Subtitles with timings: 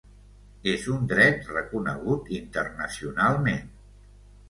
[0.71, 3.73] És un dret reconegut internacionalment.